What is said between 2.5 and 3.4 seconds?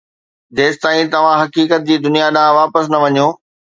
واپس نه وڃو.